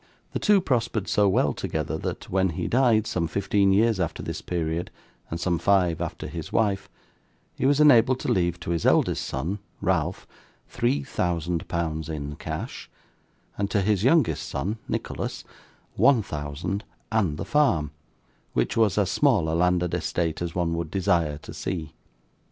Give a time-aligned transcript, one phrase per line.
[0.33, 4.41] The two prospered so well together that, when he died, some fifteen years after this
[4.41, 4.89] period,
[5.29, 6.89] and some five after his wife,
[7.53, 10.25] he was enabled to leave, to his eldest son, Ralph,
[10.67, 12.89] three thousand pounds in cash,
[13.59, 15.43] and to his youngest son, Nicholas,
[15.93, 17.91] one thousand and the farm,
[18.53, 21.93] which was as small a landed estate as one would desire to see.